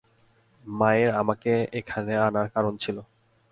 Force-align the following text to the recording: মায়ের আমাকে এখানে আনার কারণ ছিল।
মায়ের 0.63 1.09
আমাকে 1.15 1.51
এখানে 1.79 2.13
আনার 2.27 2.47
কারণ 2.55 2.73
ছিল। 2.77 2.97